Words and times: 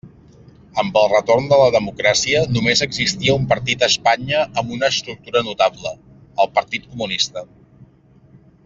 Amb 0.83 0.95
el 1.01 1.09
retorn 1.11 1.49
de 1.51 1.59
la 1.63 1.67
democràcia, 1.75 2.41
només 2.55 2.81
existia 2.87 3.37
un 3.41 3.45
partit 3.53 3.85
a 3.85 3.91
Espanya 3.95 4.41
amb 4.63 4.75
una 4.79 4.91
estructura 4.95 5.45
notable: 5.51 5.93
el 6.47 6.51
Partit 6.59 6.93
Comunista. 6.97 7.47